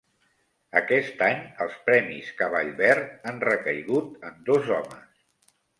[0.79, 5.27] Aquest any els premis Cavall Verd han recaigut en dos homes